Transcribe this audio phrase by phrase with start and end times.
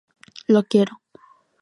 [0.47, 0.99] Lo quiero".